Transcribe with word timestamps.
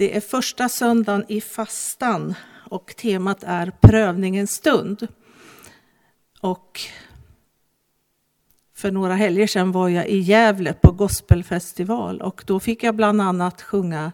Det 0.00 0.16
är 0.16 0.20
första 0.20 0.68
söndagen 0.68 1.24
i 1.28 1.40
fastan 1.40 2.34
och 2.70 2.96
temat 2.96 3.42
är 3.42 3.72
prövningens 3.80 4.50
stund. 4.50 5.08
Och 6.40 6.80
för 8.74 8.90
några 8.90 9.14
helger 9.14 9.46
sedan 9.46 9.72
var 9.72 9.88
jag 9.88 10.08
i 10.08 10.18
Gävle 10.18 10.72
på 10.72 10.92
gospelfestival 10.92 12.20
och 12.20 12.44
då 12.46 12.60
fick 12.60 12.82
jag 12.82 12.94
bland 12.94 13.20
annat 13.20 13.62
sjunga 13.62 14.12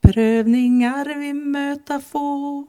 Prövningar 0.00 1.18
vi 1.18 1.32
möta 1.32 2.00
få. 2.00 2.66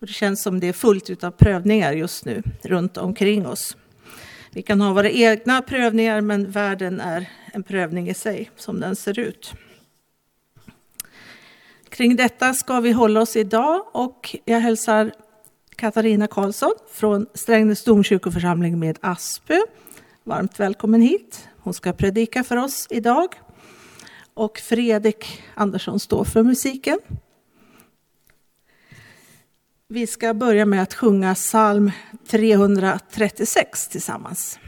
Och 0.00 0.06
det 0.06 0.12
känns 0.12 0.42
som 0.42 0.60
det 0.60 0.66
är 0.66 0.72
fullt 0.72 1.24
av 1.24 1.30
prövningar 1.30 1.92
just 1.92 2.24
nu 2.24 2.42
runt 2.62 2.96
omkring 2.96 3.46
oss. 3.46 3.76
Vi 4.52 4.62
kan 4.62 4.80
ha 4.80 4.92
våra 4.92 5.10
egna 5.10 5.62
prövningar 5.62 6.20
men 6.20 6.50
världen 6.50 7.00
är 7.00 7.30
en 7.52 7.62
prövning 7.62 8.08
i 8.08 8.14
sig 8.14 8.50
som 8.56 8.80
den 8.80 8.96
ser 8.96 9.18
ut. 9.18 9.52
Kring 11.88 12.16
detta 12.16 12.54
ska 12.54 12.80
vi 12.80 12.92
hålla 12.92 13.20
oss 13.20 13.36
idag 13.36 13.86
och 13.92 14.36
jag 14.44 14.60
hälsar 14.60 15.12
Katarina 15.76 16.26
Karlsson 16.26 16.72
från 16.92 17.26
Strängnäs 17.34 17.84
domkyrkoförsamling 17.84 18.78
med 18.78 18.98
Aspö. 19.00 19.58
Varmt 20.24 20.60
välkommen 20.60 21.00
hit. 21.00 21.48
Hon 21.56 21.74
ska 21.74 21.92
predika 21.92 22.44
för 22.44 22.56
oss 22.56 22.86
idag. 22.90 23.28
Och 24.34 24.58
Fredrik 24.58 25.42
Andersson 25.54 26.00
står 26.00 26.24
för 26.24 26.42
musiken. 26.42 26.98
Vi 29.92 30.06
ska 30.06 30.34
börja 30.34 30.66
med 30.66 30.82
att 30.82 30.94
sjunga 30.94 31.34
psalm 31.34 31.90
336 32.28 33.88
tillsammans. 33.88 34.58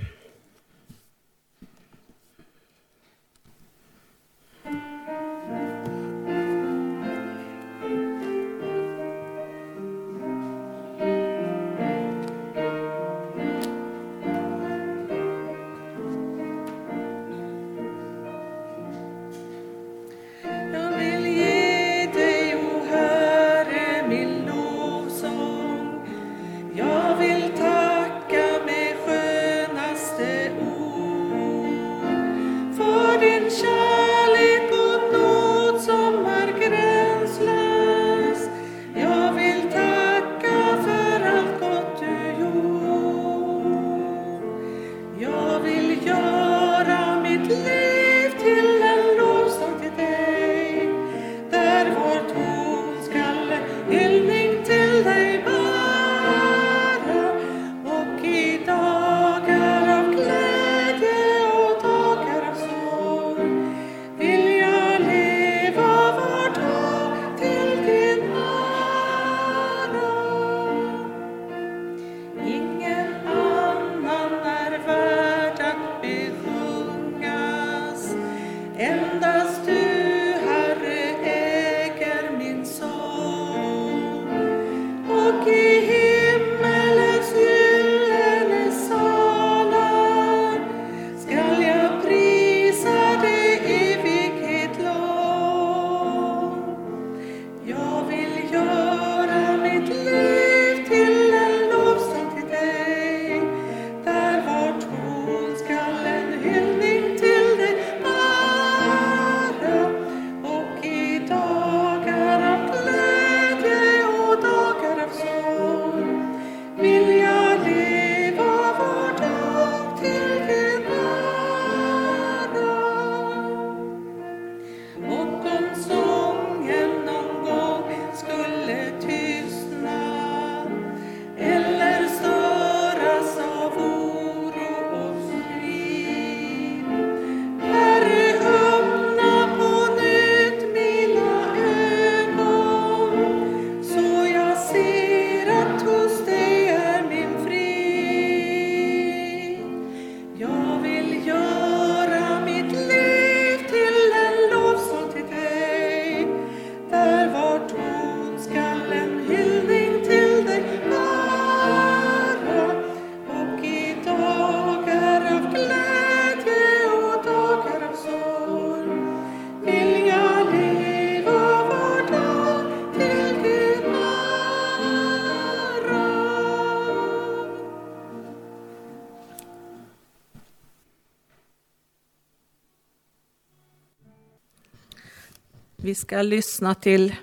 Vi 185.84 185.94
ska 185.94 186.22
lyssna 186.22 186.74
till 186.74 187.14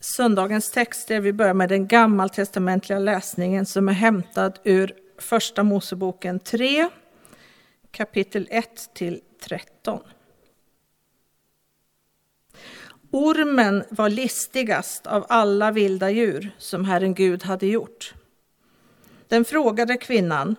söndagens 0.00 0.70
texter. 0.70 1.20
Vi 1.20 1.32
börjar 1.32 1.54
med 1.54 1.68
den 1.68 1.86
gammaltestamentliga 1.86 2.98
läsningen 2.98 3.66
som 3.66 3.88
är 3.88 3.92
hämtad 3.92 4.58
ur 4.64 4.94
Första 5.18 5.62
Moseboken 5.62 6.40
3, 6.40 6.88
kapitel 7.90 8.48
1 8.50 8.94
till 8.94 9.20
13. 9.42 10.00
Ormen 13.10 13.84
var 13.90 14.08
listigast 14.08 15.06
av 15.06 15.26
alla 15.28 15.70
vilda 15.70 16.10
djur 16.10 16.50
som 16.58 16.84
Herren 16.84 17.14
Gud 17.14 17.42
hade 17.42 17.66
gjort. 17.66 18.14
Den 19.28 19.44
frågade 19.44 19.96
kvinnan, 19.96 20.56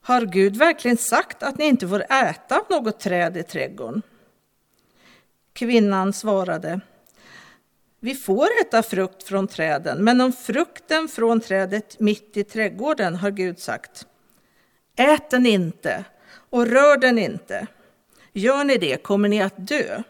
har 0.00 0.26
Gud 0.26 0.56
verkligen 0.56 0.96
sagt 0.96 1.42
att 1.42 1.58
ni 1.58 1.64
inte 1.64 1.88
får 1.88 2.00
äta 2.12 2.58
av 2.58 2.64
något 2.70 3.00
träd 3.00 3.36
i 3.36 3.42
trädgården? 3.42 4.02
Kvinnan 5.52 6.12
svarade, 6.12 6.80
vi 8.00 8.14
får 8.14 8.48
äta 8.60 8.82
frukt 8.82 9.22
från 9.22 9.48
träden, 9.48 10.04
men 10.04 10.20
om 10.20 10.32
frukten 10.32 11.08
från 11.08 11.40
trädet 11.40 12.00
mitt 12.00 12.36
i 12.36 12.44
trädgården 12.44 13.16
har 13.16 13.30
Gud 13.30 13.58
sagt, 13.58 14.06
ät 14.96 15.30
den 15.30 15.46
inte 15.46 16.04
och 16.50 16.66
rör 16.66 16.96
den 16.96 17.18
inte. 17.18 17.66
Gör 18.32 18.64
ni 18.64 18.76
det 18.76 19.02
kommer 19.02 19.28
ni 19.28 19.42
att 19.42 19.68
dö. 19.68 20.02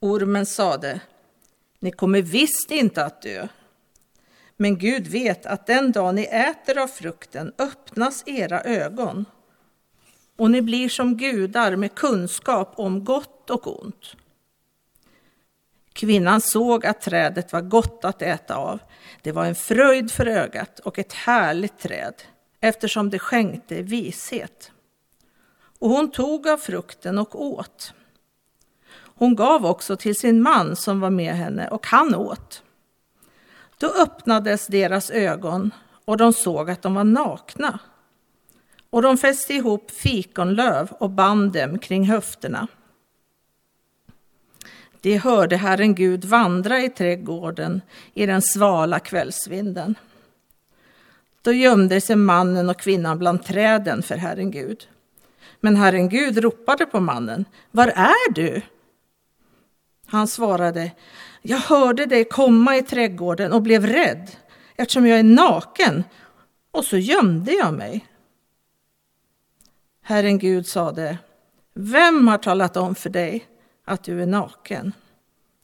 Ormen 0.00 0.46
sade, 0.46 1.00
ni 1.78 1.90
kommer 1.90 2.22
visst 2.22 2.70
inte 2.70 3.04
att 3.04 3.22
dö. 3.22 3.48
Men 4.56 4.78
Gud 4.78 5.06
vet 5.06 5.46
att 5.46 5.66
den 5.66 5.92
dag 5.92 6.14
ni 6.14 6.22
äter 6.22 6.78
av 6.78 6.86
frukten 6.86 7.52
öppnas 7.58 8.22
era 8.26 8.62
ögon 8.62 9.24
och 10.36 10.50
ni 10.50 10.62
blir 10.62 10.88
som 10.88 11.16
gudar 11.16 11.76
med 11.76 11.94
kunskap 11.94 12.72
om 12.76 13.04
gott 13.04 13.50
och 13.50 13.82
ont. 13.82 14.16
Kvinnan 15.92 16.40
såg 16.40 16.86
att 16.86 17.00
trädet 17.00 17.52
var 17.52 17.60
gott 17.60 18.04
att 18.04 18.22
äta 18.22 18.56
av. 18.56 18.78
Det 19.22 19.32
var 19.32 19.44
en 19.44 19.54
fröjd 19.54 20.10
för 20.10 20.26
ögat 20.26 20.78
och 20.78 20.98
ett 20.98 21.12
härligt 21.12 21.78
träd 21.78 22.14
eftersom 22.60 23.10
det 23.10 23.18
skänkte 23.18 23.82
vishet. 23.82 24.72
Och 25.78 25.90
hon 25.90 26.10
tog 26.10 26.48
av 26.48 26.56
frukten 26.56 27.18
och 27.18 27.42
åt. 27.42 27.94
Hon 28.94 29.36
gav 29.36 29.66
också 29.66 29.96
till 29.96 30.14
sin 30.14 30.42
man 30.42 30.76
som 30.76 31.00
var 31.00 31.10
med 31.10 31.34
henne 31.34 31.68
och 31.68 31.86
han 31.86 32.14
åt. 32.14 32.62
Då 33.78 33.86
öppnades 33.86 34.66
deras 34.66 35.10
ögon 35.10 35.70
och 36.04 36.16
de 36.16 36.32
såg 36.32 36.70
att 36.70 36.82
de 36.82 36.94
var 36.94 37.04
nakna. 37.04 37.78
Och 38.92 39.02
de 39.02 39.18
fäste 39.18 39.54
ihop 39.54 39.90
fikonlöv 39.90 40.92
och 40.92 41.10
band 41.10 41.52
dem 41.52 41.78
kring 41.78 42.04
höfterna. 42.04 42.66
De 45.00 45.18
hörde 45.18 45.56
Herren 45.56 45.94
Gud 45.94 46.24
vandra 46.24 46.80
i 46.80 46.88
trädgården 46.88 47.80
i 48.14 48.26
den 48.26 48.42
svala 48.42 48.98
kvällsvinden. 48.98 49.94
Då 51.42 51.52
gömde 51.52 52.00
sig 52.00 52.16
mannen 52.16 52.70
och 52.70 52.80
kvinnan 52.80 53.18
bland 53.18 53.44
träden 53.44 54.02
för 54.02 54.16
Herren 54.16 54.50
Gud. 54.50 54.88
Men 55.60 55.76
Herren 55.76 56.08
Gud 56.08 56.38
ropade 56.38 56.86
på 56.86 57.00
mannen. 57.00 57.44
Var 57.70 57.88
är 57.88 58.32
du? 58.32 58.62
Han 60.06 60.28
svarade. 60.28 60.90
Jag 61.42 61.58
hörde 61.58 62.06
dig 62.06 62.24
komma 62.24 62.76
i 62.76 62.82
trädgården 62.82 63.52
och 63.52 63.62
blev 63.62 63.86
rädd 63.86 64.30
eftersom 64.76 65.06
jag 65.06 65.18
är 65.18 65.22
naken 65.22 66.04
och 66.70 66.84
så 66.84 66.96
gömde 66.96 67.52
jag 67.52 67.74
mig. 67.74 68.06
Herren 70.02 70.38
Gud 70.38 70.66
sade. 70.66 71.18
Vem 71.74 72.28
har 72.28 72.38
talat 72.38 72.76
om 72.76 72.94
för 72.94 73.10
dig 73.10 73.46
att 73.84 74.04
du 74.04 74.22
är 74.22 74.26
naken? 74.26 74.92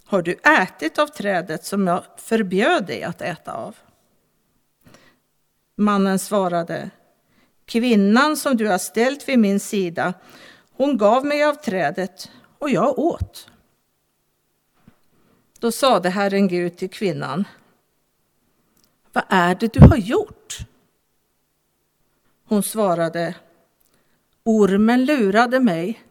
Har 0.05 0.23
du 0.23 0.33
ätit 0.33 0.99
av 0.99 1.07
trädet 1.07 1.65
som 1.65 1.87
jag 1.87 2.05
förbjöd 2.17 2.87
dig 2.87 3.03
att 3.03 3.23
äta 3.23 3.53
av? 3.53 3.77
Mannen 5.77 6.19
svarade, 6.19 6.91
kvinnan 7.65 8.37
som 8.37 8.57
du 8.57 8.69
har 8.69 8.79
ställt 8.79 9.29
vid 9.29 9.39
min 9.39 9.61
sida, 9.61 10.15
hon 10.73 10.97
gav 10.97 11.27
mig 11.27 11.45
av 11.45 11.55
trädet 11.55 12.31
och 12.59 12.71
jag 12.71 12.99
åt. 12.99 13.51
Då 15.59 15.73
sade 15.73 16.11
Herren 16.11 16.49
Gud 16.49 16.77
till 16.77 16.91
kvinnan, 16.91 17.45
vad 19.13 19.25
är 19.29 19.55
det 19.55 19.73
du 19.73 19.81
har 19.81 19.97
gjort? 19.97 20.59
Hon 22.45 22.63
svarade, 22.63 23.35
ormen 24.49 25.05
lurade 25.05 25.61
mig 25.61 26.03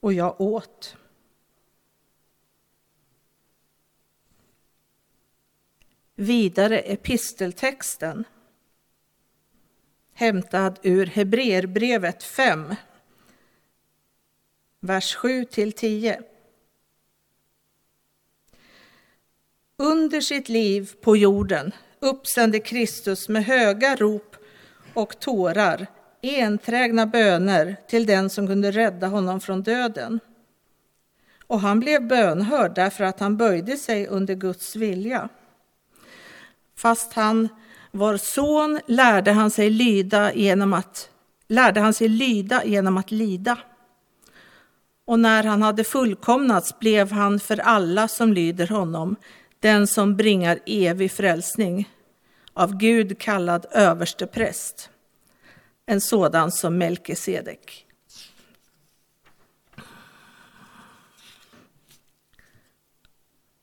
och 0.00 0.12
jag 0.12 0.40
åt. 0.40 0.96
Vidare 6.14 6.78
episteltexten 6.78 8.24
hämtad 10.12 10.78
ur 10.82 11.06
Hebreerbrevet 11.06 12.22
5, 12.22 12.74
vers 14.80 15.14
7 15.14 15.44
till 15.44 15.72
10. 15.72 16.22
Under 19.76 20.20
sitt 20.20 20.48
liv 20.48 20.92
på 21.00 21.16
jorden 21.16 21.72
uppsände 21.98 22.60
Kristus 22.60 23.28
med 23.28 23.44
höga 23.44 23.96
rop 23.96 24.36
och 24.94 25.20
tårar 25.20 25.86
enträgna 26.22 27.06
böner 27.06 27.76
till 27.88 28.06
den 28.06 28.30
som 28.30 28.46
kunde 28.46 28.70
rädda 28.70 29.06
honom 29.06 29.40
från 29.40 29.62
döden. 29.62 30.20
Och 31.46 31.60
han 31.60 31.80
blev 31.80 32.08
bönhörd 32.08 32.74
därför 32.74 33.04
att 33.04 33.20
han 33.20 33.36
böjde 33.36 33.76
sig 33.76 34.06
under 34.06 34.34
Guds 34.34 34.76
vilja. 34.76 35.28
Fast 36.76 37.12
han 37.12 37.48
var 37.90 38.16
son 38.16 38.80
lärde 38.86 39.32
han 39.32 39.50
sig 39.50 39.70
lyda 39.70 40.34
genom 40.34 40.72
att, 40.72 41.10
lärde 41.48 41.80
han 41.80 41.94
sig 41.94 42.08
lyda 42.08 42.64
genom 42.64 42.96
att 42.96 43.10
lida. 43.10 43.58
Och 45.04 45.20
när 45.20 45.44
han 45.44 45.62
hade 45.62 45.84
fullkomnats 45.84 46.78
blev 46.78 47.12
han 47.12 47.40
för 47.40 47.60
alla 47.60 48.08
som 48.08 48.32
lyder 48.32 48.66
honom 48.66 49.16
den 49.60 49.86
som 49.86 50.16
bringar 50.16 50.58
evig 50.66 51.12
frälsning, 51.12 51.88
av 52.52 52.76
Gud 52.76 53.18
kallad 53.18 53.66
överste 53.70 54.26
präst, 54.26 54.90
en 55.90 56.00
sådan 56.00 56.50
som 56.50 56.78
Melkisedek. 56.78 57.86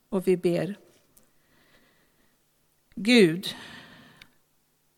Och 0.09 0.27
vi 0.27 0.37
ber. 0.37 0.75
Gud, 2.95 3.55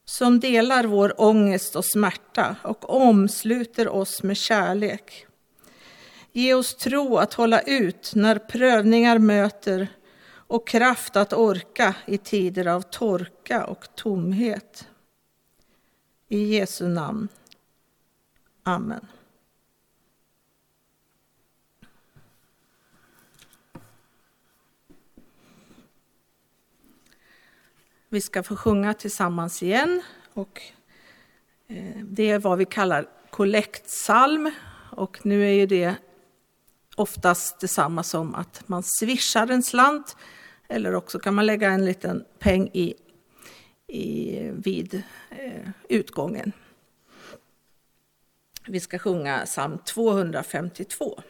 som 0.05 0.39
delar 0.39 0.83
vår 0.83 1.21
ångest 1.21 1.75
och 1.75 1.85
smärta 1.85 2.55
och 2.63 2.89
omsluter 2.89 3.89
oss 3.89 4.23
med 4.23 4.37
kärlek. 4.37 5.25
Ge 6.31 6.53
oss 6.53 6.75
tro 6.75 7.17
att 7.17 7.33
hålla 7.33 7.61
ut 7.61 8.11
när 8.15 8.39
prövningar 8.39 9.17
möter 9.17 9.87
och 10.29 10.67
kraft 10.67 11.15
att 11.15 11.33
orka 11.33 11.95
i 12.05 12.17
tider 12.17 12.67
av 12.67 12.81
torka 12.81 13.65
och 13.65 13.95
tomhet. 13.95 14.87
I 16.29 16.57
Jesu 16.57 16.87
namn. 16.87 17.27
Amen. 18.63 19.07
Vi 28.09 28.21
ska 28.21 28.43
få 28.43 28.55
sjunga 28.55 28.93
tillsammans 28.93 29.63
igen. 29.63 30.01
Och 30.33 30.61
eh, 31.67 32.03
det 32.03 32.29
är 32.29 32.39
vad 32.39 32.57
vi 32.57 32.65
kallar 32.65 33.07
kollektsalm. 33.29 34.51
Och 34.91 35.25
nu 35.25 35.45
är 35.45 35.53
ju 35.53 35.65
det 35.65 35.95
oftast 36.95 37.59
detsamma 37.59 38.03
som 38.03 38.35
att 38.35 38.67
man 38.67 38.83
swishar 38.83 39.51
en 39.51 39.63
slant 39.63 40.15
eller 40.67 40.95
också 40.95 41.19
kan 41.19 41.35
man 41.35 41.45
lägga 41.45 41.69
en 41.69 41.85
liten 41.85 42.25
peng 42.39 42.69
i, 42.73 42.93
i, 43.87 44.39
vid 44.53 45.03
eh, 45.29 45.69
utgången. 45.89 46.51
Vi 48.67 48.79
ska 48.79 48.99
sjunga 48.99 49.45
psalm 49.45 49.77
252. 49.77 51.23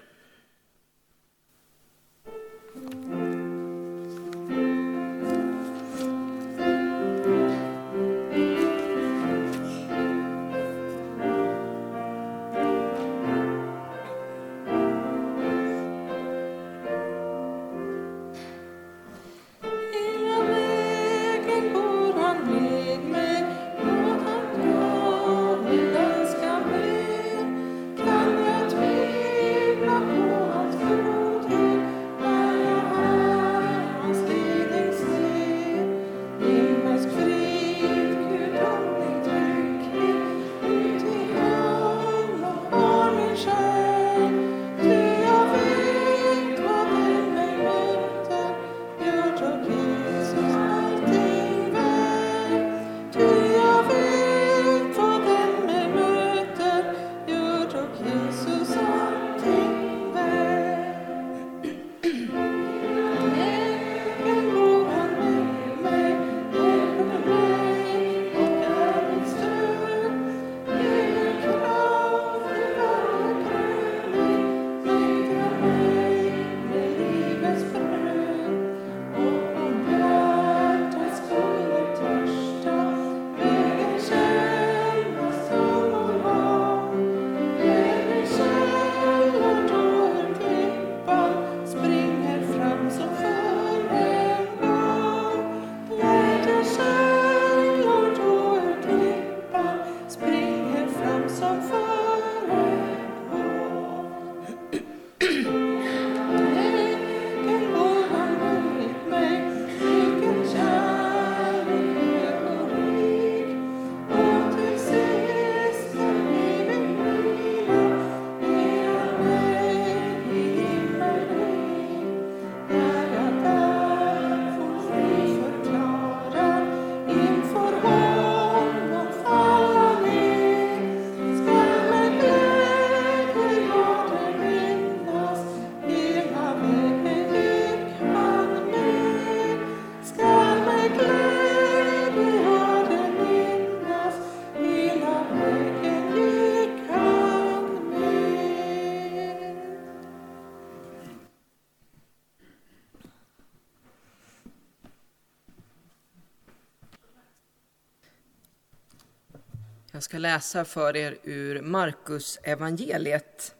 Ska 160.07 160.17
läsa 160.17 160.65
för 160.65 160.95
er 160.95 161.17
ur 161.23 161.61
Markus 161.61 162.39
evangeliet 162.43 163.55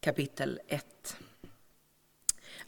kapitel 0.00 0.60
1. 0.66 1.16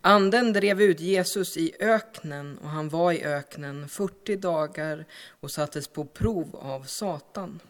Anden 0.00 0.52
drev 0.52 0.82
ut 0.82 1.00
Jesus 1.00 1.56
i 1.56 1.76
öknen 1.80 2.58
och 2.58 2.68
han 2.68 2.88
var 2.88 3.12
i 3.12 3.24
öknen 3.24 3.88
40 3.88 4.36
dagar 4.36 5.04
och 5.40 5.50
sattes 5.50 5.88
på 5.88 6.04
prov 6.04 6.56
av 6.56 6.82
Satan. 6.82 7.60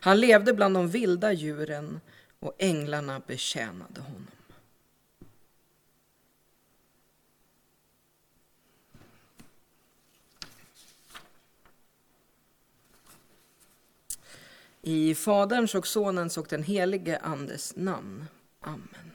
Han 0.00 0.20
levde 0.20 0.54
bland 0.54 0.74
de 0.74 0.88
vilda 0.88 1.32
djuren 1.32 2.00
och 2.40 2.54
änglarna 2.58 3.22
betjänade 3.26 4.00
honom. 4.00 4.26
I 14.86 15.14
Faderns 15.14 15.74
och 15.74 15.86
Sonens 15.86 16.38
och 16.38 16.46
den 16.50 16.62
helige 16.62 17.18
Andes 17.18 17.76
namn. 17.76 18.24
Amen. 18.60 19.13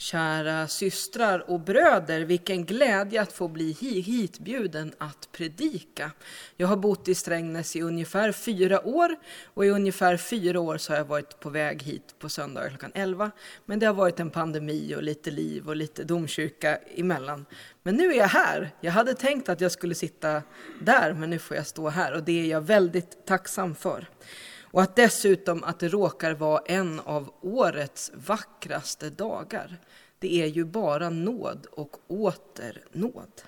Kära 0.00 0.68
systrar 0.68 1.50
och 1.50 1.60
bröder, 1.60 2.20
vilken 2.20 2.64
glädje 2.64 3.22
att 3.22 3.32
få 3.32 3.48
bli 3.48 3.72
hitbjuden 4.02 4.92
att 4.98 5.28
predika. 5.32 6.10
Jag 6.56 6.68
har 6.68 6.76
bott 6.76 7.08
i 7.08 7.14
Strängnäs 7.14 7.76
i 7.76 7.82
ungefär 7.82 8.32
fyra 8.32 8.86
år 8.86 9.16
och 9.44 9.66
i 9.66 9.68
ungefär 9.68 10.16
fyra 10.16 10.60
år 10.60 10.78
så 10.78 10.92
har 10.92 10.98
jag 10.98 11.04
varit 11.04 11.40
på 11.40 11.50
väg 11.50 11.82
hit 11.82 12.14
på 12.18 12.28
söndagar 12.28 12.68
klockan 12.68 12.92
11. 12.94 13.30
Men 13.66 13.78
det 13.78 13.86
har 13.86 13.94
varit 13.94 14.20
en 14.20 14.30
pandemi 14.30 14.94
och 14.96 15.02
lite 15.02 15.30
liv 15.30 15.68
och 15.68 15.76
lite 15.76 16.04
domkyrka 16.04 16.76
emellan. 16.76 17.46
Men 17.82 17.94
nu 17.94 18.12
är 18.12 18.16
jag 18.16 18.28
här. 18.28 18.70
Jag 18.80 18.92
hade 18.92 19.14
tänkt 19.14 19.48
att 19.48 19.60
jag 19.60 19.72
skulle 19.72 19.94
sitta 19.94 20.42
där, 20.80 21.12
men 21.12 21.30
nu 21.30 21.38
får 21.38 21.56
jag 21.56 21.66
stå 21.66 21.88
här 21.88 22.14
och 22.14 22.22
det 22.22 22.40
är 22.40 22.46
jag 22.46 22.60
väldigt 22.60 23.26
tacksam 23.26 23.74
för. 23.74 24.08
Och 24.70 24.82
att 24.82 24.96
dessutom 24.96 25.64
att 25.64 25.80
det 25.80 25.88
råkar 25.88 26.34
vara 26.34 26.62
en 26.66 27.00
av 27.00 27.32
årets 27.40 28.12
vackraste 28.14 29.10
dagar. 29.10 29.78
Det 30.18 30.42
är 30.42 30.46
ju 30.46 30.64
bara 30.64 31.10
nåd 31.10 31.66
och 31.72 31.96
åter 32.06 32.82
nåd. 32.92 33.42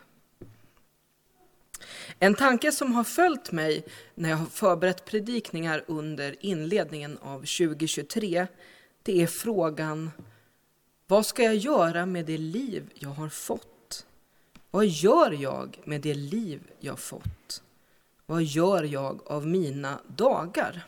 En 2.18 2.34
tanke 2.34 2.72
som 2.72 2.92
har 2.92 3.04
följt 3.04 3.52
mig 3.52 3.84
när 4.14 4.30
jag 4.30 4.36
har 4.36 4.46
förberett 4.46 5.04
predikningar 5.04 5.84
under 5.86 6.36
inledningen 6.40 7.18
av 7.18 7.38
2023, 7.38 8.46
det 9.02 9.22
är 9.22 9.26
frågan 9.26 10.10
vad 11.06 11.26
ska 11.26 11.42
jag 11.42 11.56
göra 11.56 12.06
med 12.06 12.26
det 12.26 12.38
liv 12.38 12.90
jag 12.94 13.10
har 13.10 13.28
fått? 13.28 14.06
Vad 14.70 14.86
gör 14.86 15.30
jag 15.30 15.78
med 15.84 16.00
det 16.00 16.14
liv 16.14 16.60
jag 16.80 16.98
fått? 16.98 17.62
Vad 18.26 18.42
gör 18.42 18.82
jag 18.82 19.20
av 19.26 19.46
mina 19.46 20.00
dagar? 20.06 20.86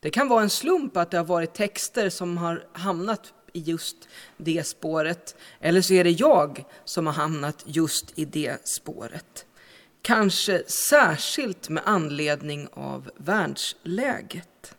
Det 0.00 0.10
kan 0.10 0.28
vara 0.28 0.42
en 0.42 0.50
slump 0.50 0.96
att 0.96 1.10
det 1.10 1.16
har 1.16 1.24
varit 1.24 1.54
texter 1.54 2.10
som 2.10 2.36
har 2.36 2.66
hamnat 2.72 3.32
i 3.52 3.60
just 3.60 4.08
det 4.36 4.66
spåret. 4.66 5.36
Eller 5.60 5.80
så 5.80 5.94
är 5.94 6.04
det 6.04 6.10
jag 6.10 6.64
som 6.84 7.06
har 7.06 7.12
hamnat 7.12 7.64
just 7.66 8.18
i 8.18 8.24
det 8.24 8.68
spåret. 8.68 9.46
Kanske 10.02 10.62
särskilt 10.88 11.68
med 11.68 11.82
anledning 11.86 12.68
av 12.72 13.10
världsläget. 13.16 14.76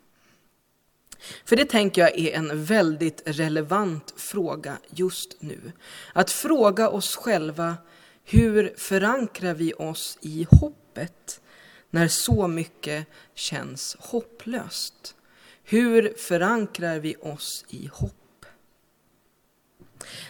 För 1.46 1.56
det 1.56 1.66
tänker 1.66 2.02
jag 2.02 2.20
är 2.20 2.34
en 2.34 2.64
väldigt 2.64 3.22
relevant 3.26 4.14
fråga 4.18 4.78
just 4.90 5.42
nu. 5.42 5.72
Att 6.14 6.32
fråga 6.32 6.90
oss 6.90 7.16
själva, 7.16 7.78
hur 8.24 8.74
förankrar 8.78 9.54
vi 9.54 9.74
oss 9.74 10.18
i 10.22 10.48
hoppet 10.52 11.42
när 11.90 12.08
så 12.08 12.48
mycket 12.48 13.08
känns 13.34 13.98
hopplöst? 14.00 15.16
Hur 15.64 16.14
förankrar 16.18 17.00
vi 17.00 17.16
oss 17.16 17.66
i 17.70 17.90
hopp? 17.94 18.46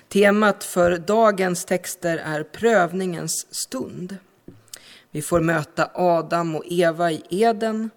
Temat 0.07 0.63
för 0.63 0.97
dagens 0.97 1.65
texter 1.65 2.17
är 2.17 2.43
prövningens 2.43 3.47
stund. 3.55 4.17
Vi 5.11 5.21
får 5.21 5.41
möta 5.41 5.91
Adam 5.93 6.55
och 6.55 6.63
Eva 6.67 7.11
i 7.11 7.23
Eden. 7.29 7.89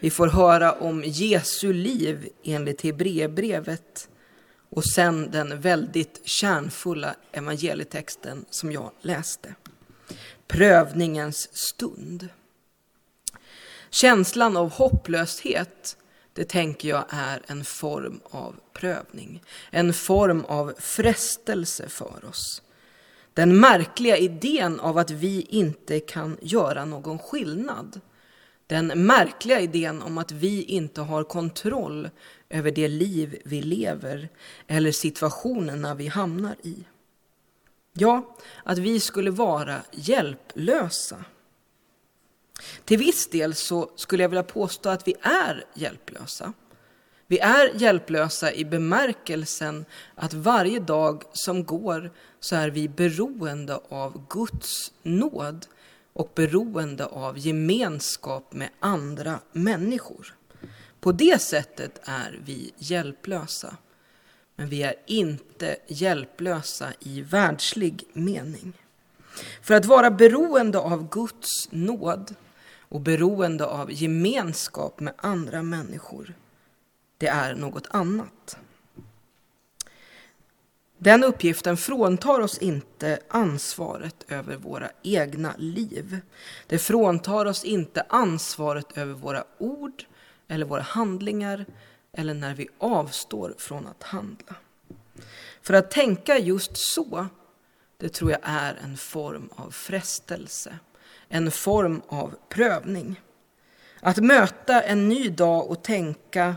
Vi 0.00 0.10
får 0.10 0.28
höra 0.28 0.72
om 0.72 1.02
Jesu 1.06 1.72
liv 1.72 2.28
enligt 2.44 2.82
Hebreerbrevet 2.82 4.08
och 4.70 4.84
sen 4.84 5.30
den 5.30 5.60
väldigt 5.60 6.20
kärnfulla 6.24 7.14
evangelietexten 7.32 8.44
som 8.50 8.72
jag 8.72 8.90
läste. 9.00 9.54
Prövningens 10.46 11.56
stund. 11.56 12.28
Känslan 13.94 14.56
av 14.56 14.70
hopplöshet 14.70 15.96
det 16.32 16.44
tänker 16.44 16.88
jag 16.88 17.04
är 17.08 17.42
en 17.46 17.64
form 17.64 18.20
av 18.24 18.56
prövning. 18.72 19.42
En 19.70 19.92
form 19.92 20.44
av 20.44 20.74
frestelse 20.78 21.88
för 21.88 22.24
oss. 22.28 22.62
Den 23.34 23.60
märkliga 23.60 24.16
idén 24.16 24.80
av 24.80 24.98
att 24.98 25.10
vi 25.10 25.42
inte 25.42 26.00
kan 26.00 26.36
göra 26.42 26.84
någon 26.84 27.18
skillnad. 27.18 28.00
Den 28.66 28.86
märkliga 28.86 29.60
idén 29.60 30.02
om 30.02 30.18
att 30.18 30.32
vi 30.32 30.62
inte 30.62 31.00
har 31.00 31.24
kontroll 31.24 32.10
över 32.48 32.70
det 32.70 32.88
liv 32.88 33.38
vi 33.44 33.62
lever 33.62 34.28
eller 34.66 34.92
situationerna 34.92 35.94
vi 35.94 36.08
hamnar 36.08 36.56
i. 36.62 36.84
Ja, 37.92 38.36
att 38.64 38.78
vi 38.78 39.00
skulle 39.00 39.30
vara 39.30 39.76
hjälplösa. 39.92 41.24
Till 42.84 42.98
viss 42.98 43.26
del 43.26 43.54
så 43.54 43.90
skulle 43.96 44.22
jag 44.22 44.28
vilja 44.28 44.42
påstå 44.42 44.88
att 44.88 45.08
vi 45.08 45.14
är 45.22 45.64
hjälplösa. 45.74 46.52
Vi 47.26 47.38
är 47.38 47.70
hjälplösa 47.74 48.52
i 48.52 48.64
bemärkelsen 48.64 49.84
att 50.14 50.34
varje 50.34 50.80
dag 50.80 51.22
som 51.32 51.64
går 51.64 52.10
så 52.40 52.56
är 52.56 52.70
vi 52.70 52.88
beroende 52.88 53.80
av 53.88 54.26
Guds 54.28 54.92
nåd 55.02 55.66
och 56.12 56.32
beroende 56.34 57.06
av 57.06 57.38
gemenskap 57.38 58.52
med 58.52 58.68
andra 58.80 59.38
människor. 59.52 60.34
På 61.00 61.12
det 61.12 61.42
sättet 61.42 62.00
är 62.04 62.40
vi 62.44 62.72
hjälplösa. 62.78 63.76
Men 64.56 64.68
vi 64.68 64.82
är 64.82 64.94
inte 65.06 65.76
hjälplösa 65.86 66.88
i 67.00 67.20
världslig 67.20 68.04
mening. 68.12 68.72
För 69.62 69.74
att 69.74 69.86
vara 69.86 70.10
beroende 70.10 70.78
av 70.78 71.08
Guds 71.08 71.68
nåd 71.70 72.34
och 72.94 73.00
beroende 73.00 73.66
av 73.66 73.92
gemenskap 73.92 75.00
med 75.00 75.14
andra 75.16 75.62
människor, 75.62 76.34
det 77.18 77.26
är 77.26 77.54
något 77.54 77.86
annat. 77.90 78.56
Den 80.98 81.24
uppgiften 81.24 81.76
fråntar 81.76 82.40
oss 82.40 82.58
inte 82.58 83.18
ansvaret 83.28 84.24
över 84.28 84.56
våra 84.56 84.90
egna 85.02 85.54
liv. 85.58 86.20
Det 86.66 86.78
fråntar 86.78 87.46
oss 87.46 87.64
inte 87.64 88.06
ansvaret 88.08 88.98
över 88.98 89.14
våra 89.14 89.44
ord 89.58 90.04
eller 90.48 90.66
våra 90.66 90.82
handlingar 90.82 91.66
eller 92.12 92.34
när 92.34 92.54
vi 92.54 92.68
avstår 92.78 93.54
från 93.58 93.86
att 93.86 94.02
handla. 94.02 94.56
För 95.62 95.74
att 95.74 95.90
tänka 95.90 96.38
just 96.38 96.76
så, 96.76 97.26
det 97.96 98.08
tror 98.08 98.30
jag 98.30 98.40
är 98.42 98.74
en 98.74 98.96
form 98.96 99.48
av 99.56 99.70
frestelse 99.70 100.78
en 101.28 101.50
form 101.50 102.02
av 102.08 102.34
prövning. 102.48 103.20
Att 104.00 104.16
möta 104.16 104.82
en 104.82 105.08
ny 105.08 105.28
dag 105.28 105.70
och 105.70 105.82
tänka 105.82 106.56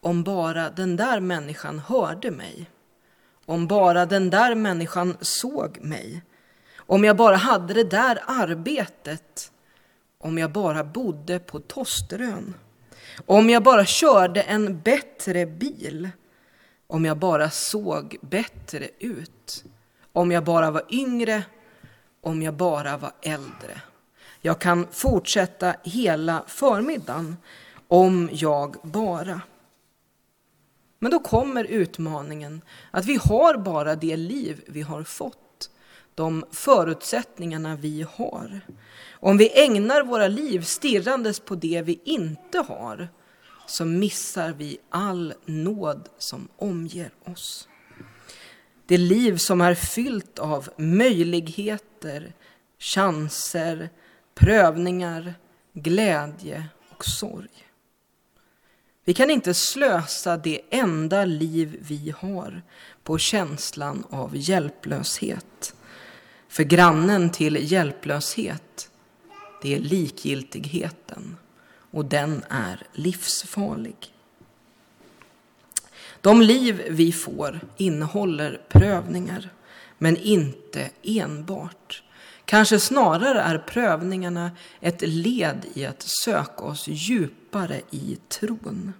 om 0.00 0.22
bara 0.22 0.70
den 0.70 0.96
där 0.96 1.20
människan 1.20 1.78
hörde 1.78 2.30
mig. 2.30 2.70
Om 3.46 3.66
bara 3.66 4.06
den 4.06 4.30
där 4.30 4.54
människan 4.54 5.16
såg 5.20 5.78
mig. 5.80 6.22
Om 6.76 7.04
jag 7.04 7.16
bara 7.16 7.36
hade 7.36 7.74
det 7.74 7.84
där 7.84 8.22
arbetet. 8.26 9.52
Om 10.18 10.38
jag 10.38 10.52
bara 10.52 10.84
bodde 10.84 11.38
på 11.38 11.60
Tosterön. 11.60 12.54
Om 13.26 13.50
jag 13.50 13.62
bara 13.62 13.84
körde 13.84 14.42
en 14.42 14.80
bättre 14.80 15.46
bil. 15.46 16.10
Om 16.86 17.04
jag 17.04 17.18
bara 17.18 17.50
såg 17.50 18.16
bättre 18.20 18.88
ut. 18.98 19.64
Om 20.12 20.30
jag 20.30 20.44
bara 20.44 20.70
var 20.70 20.82
yngre 20.90 21.42
om 22.20 22.42
jag 22.42 22.54
bara 22.54 22.96
var 22.96 23.12
äldre. 23.22 23.82
Jag 24.40 24.58
kan 24.58 24.86
fortsätta 24.90 25.74
hela 25.84 26.44
förmiddagen 26.46 27.36
om 27.88 28.28
jag 28.32 28.76
bara. 28.82 29.40
Men 30.98 31.10
då 31.10 31.18
kommer 31.18 31.64
utmaningen 31.64 32.62
att 32.90 33.06
vi 33.06 33.18
har 33.22 33.56
bara 33.56 33.96
det 33.96 34.16
liv 34.16 34.64
vi 34.66 34.82
har 34.82 35.02
fått, 35.02 35.70
de 36.14 36.44
förutsättningarna 36.50 37.76
vi 37.76 38.06
har. 38.12 38.60
Om 39.10 39.36
vi 39.36 39.64
ägnar 39.64 40.02
våra 40.02 40.28
liv 40.28 40.62
stirrandes 40.62 41.40
på 41.40 41.54
det 41.54 41.82
vi 41.82 42.00
inte 42.04 42.58
har, 42.58 43.08
så 43.66 43.84
missar 43.84 44.52
vi 44.52 44.78
all 44.90 45.34
nåd 45.44 46.08
som 46.18 46.48
omger 46.56 47.10
oss. 47.24 47.68
Det 48.88 48.98
liv 48.98 49.36
som 49.36 49.60
är 49.60 49.74
fyllt 49.74 50.38
av 50.38 50.68
möjligheter, 50.76 52.32
chanser, 52.78 53.90
prövningar, 54.34 55.34
glädje 55.72 56.64
och 56.90 57.04
sorg. 57.04 57.66
Vi 59.04 59.14
kan 59.14 59.30
inte 59.30 59.54
slösa 59.54 60.36
det 60.36 60.60
enda 60.70 61.24
liv 61.24 61.76
vi 61.80 62.14
har 62.18 62.62
på 63.02 63.18
känslan 63.18 64.04
av 64.10 64.36
hjälplöshet. 64.36 65.74
För 66.48 66.64
grannen 66.64 67.30
till 67.30 67.72
hjälplöshet, 67.72 68.90
det 69.62 69.74
är 69.74 69.80
likgiltigheten 69.80 71.36
och 71.90 72.04
den 72.04 72.44
är 72.50 72.86
livsfarlig. 72.92 73.96
De 76.20 76.42
liv 76.42 76.82
vi 76.90 77.12
får 77.12 77.60
innehåller 77.76 78.60
prövningar, 78.68 79.50
men 79.98 80.16
inte 80.16 80.90
enbart. 81.02 82.02
Kanske 82.44 82.80
snarare 82.80 83.40
är 83.40 83.58
prövningarna 83.58 84.50
ett 84.80 85.02
led 85.02 85.66
i 85.74 85.86
att 85.86 86.02
söka 86.02 86.64
oss 86.64 86.88
djupare 86.88 87.80
i 87.90 88.18
tron. 88.28 88.92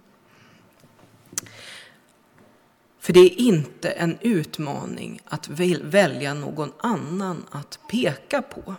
För 3.01 3.13
det 3.13 3.21
är 3.21 3.41
inte 3.41 3.91
en 3.91 4.19
utmaning 4.21 5.21
att 5.25 5.49
välja 5.83 6.35
någon 6.35 6.73
annan 6.79 7.47
att 7.51 7.79
peka 7.91 8.43
på. 8.43 8.75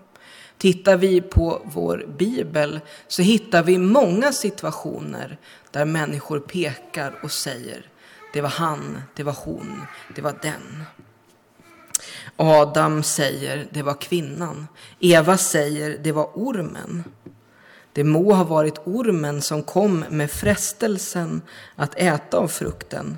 Tittar 0.58 0.98
vi 0.98 1.22
på 1.22 1.62
vår 1.66 2.06
bibel 2.18 2.80
så 3.08 3.22
hittar 3.22 3.64
vi 3.64 3.78
många 3.78 4.32
situationer 4.32 5.38
där 5.72 5.86
människor 5.86 6.40
pekar 6.40 7.20
och 7.24 7.32
säger 7.32 7.89
det 8.34 8.42
var 8.42 8.50
han, 8.50 9.02
det 9.16 9.24
var 9.24 9.36
hon, 9.46 9.82
det 10.16 10.22
var 10.22 10.36
den. 10.42 10.84
Adam 12.36 13.04
säger 13.04 13.68
det 13.72 13.84
var 13.84 14.02
kvinnan. 14.02 14.68
Eva 15.00 15.38
säger 15.38 15.98
det 16.04 16.12
var 16.12 16.30
ormen. 16.34 17.04
Det 17.94 18.04
må 18.04 18.34
ha 18.34 18.44
varit 18.44 18.80
ormen 18.86 19.42
som 19.42 19.64
kom 19.64 20.06
med 20.10 20.32
frestelsen 20.32 21.42
att 21.76 21.96
äta 21.96 22.38
av 22.38 22.48
frukten. 22.48 23.18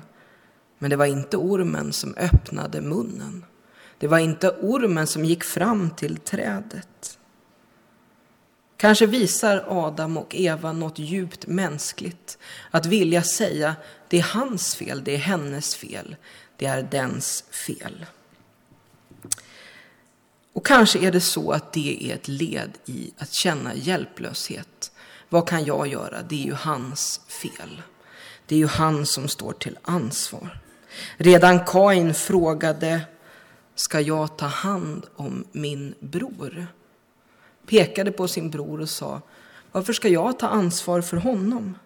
Men 0.78 0.90
det 0.90 0.96
var 0.96 1.06
inte 1.06 1.36
ormen 1.36 1.92
som 1.92 2.14
öppnade 2.16 2.80
munnen. 2.80 3.44
Det 3.98 4.06
var 4.06 4.18
inte 4.18 4.50
ormen 4.50 5.06
som 5.06 5.24
gick 5.24 5.44
fram 5.44 5.90
till 5.90 6.16
trädet. 6.16 7.18
Kanske 8.82 9.06
visar 9.06 9.64
Adam 9.68 10.16
och 10.16 10.34
Eva 10.34 10.72
något 10.72 10.98
djupt 10.98 11.46
mänskligt. 11.46 12.38
Att 12.70 12.86
vilja 12.86 13.22
säga 13.22 13.76
det 14.08 14.18
är 14.18 14.22
hans 14.22 14.74
fel, 14.74 15.04
det 15.04 15.14
är 15.14 15.18
hennes 15.18 15.74
fel, 15.74 16.16
det 16.56 16.66
är 16.66 16.82
dens 16.82 17.44
fel. 17.66 18.06
Och 20.52 20.66
kanske 20.66 20.98
är 20.98 21.12
det 21.12 21.20
så 21.20 21.52
att 21.52 21.72
det 21.72 22.10
är 22.10 22.14
ett 22.14 22.28
led 22.28 22.70
i 22.84 23.12
att 23.18 23.32
känna 23.32 23.74
hjälplöshet. 23.74 24.92
Vad 25.28 25.48
kan 25.48 25.64
jag 25.64 25.86
göra? 25.86 26.22
Det 26.22 26.42
är 26.42 26.46
ju 26.46 26.54
hans 26.54 27.20
fel. 27.42 27.82
Det 28.46 28.54
är 28.54 28.58
ju 28.58 28.66
han 28.66 29.06
som 29.06 29.28
står 29.28 29.52
till 29.52 29.78
ansvar. 29.82 30.58
Redan 31.16 31.64
Kain 31.64 32.14
frågade, 32.14 33.00
ska 33.74 34.00
jag 34.00 34.38
ta 34.38 34.46
hand 34.46 35.06
om 35.16 35.44
min 35.52 35.94
bror? 36.00 36.66
Pekade 37.66 38.12
på 38.12 38.28
sin 38.28 38.50
bror 38.50 38.80
och 38.80 38.88
sa, 38.88 39.20
varför 39.72 39.92
ska 39.92 40.08
jag 40.08 40.38
ta 40.38 40.48
ansvar 40.48 41.00
för 41.00 41.16
honom? 41.16 41.78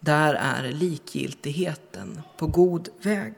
Där 0.00 0.34
är 0.34 0.72
likgiltigheten 0.72 2.22
på 2.36 2.46
god 2.46 2.88
väg. 3.02 3.34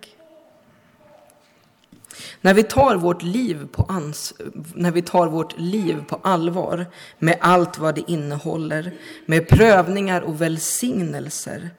När 2.40 2.54
vi, 2.54 2.62
tar 2.62 2.96
vårt 2.96 3.22
liv 3.22 3.68
på 3.72 3.82
ans 3.82 4.34
när 4.74 4.90
vi 4.90 5.02
tar 5.02 5.26
vårt 5.26 5.58
liv 5.58 6.04
på 6.08 6.20
allvar 6.22 6.86
med 7.18 7.38
allt 7.40 7.78
vad 7.78 7.94
det 7.94 8.10
innehåller, 8.10 8.92
med 9.26 9.48
prövningar 9.48 10.20
och 10.20 10.40
välsignelser, 10.40 11.70